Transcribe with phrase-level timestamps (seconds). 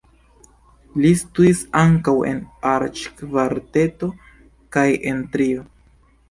[1.01, 2.39] Li ludis ankaŭ en
[2.71, 4.11] arĉkvarteto
[4.79, 5.69] kaj en trio.